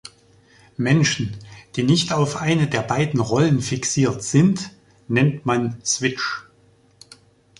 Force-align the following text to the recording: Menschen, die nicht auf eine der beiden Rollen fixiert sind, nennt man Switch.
Menschen, 0.77 1.37
die 1.75 1.83
nicht 1.83 2.11
auf 2.11 2.37
eine 2.37 2.65
der 2.67 2.81
beiden 2.81 3.19
Rollen 3.19 3.61
fixiert 3.61 4.23
sind, 4.23 4.71
nennt 5.07 5.45
man 5.45 5.79
Switch. 5.85 6.41